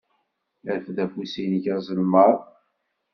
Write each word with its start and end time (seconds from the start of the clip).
Rfed 0.75 0.97
afus-nnek 1.05 1.65
azelmaḍ. 1.75 2.35